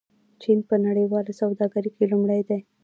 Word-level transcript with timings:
چین 0.41 0.59
په 0.69 0.75
نړیواله 0.85 1.31
سوداګرۍ 1.41 1.91
کې 1.95 2.05
لومړی 2.11 2.41
دی. 2.49 2.59